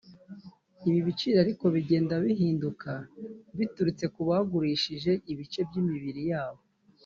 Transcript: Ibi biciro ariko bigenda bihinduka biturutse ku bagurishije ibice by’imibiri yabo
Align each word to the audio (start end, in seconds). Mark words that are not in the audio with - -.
Ibi 0.87 0.99
biciro 1.07 1.37
ariko 1.45 1.65
bigenda 1.75 2.13
bihinduka 2.25 2.91
biturutse 3.57 4.05
ku 4.13 4.21
bagurishije 4.29 5.11
ibice 5.31 5.59
by’imibiri 5.67 6.21
yabo 6.31 6.61